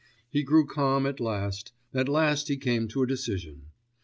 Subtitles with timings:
[0.31, 3.67] He grew calm at last; at last he came to a decision.